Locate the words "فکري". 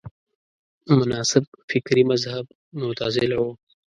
1.71-2.03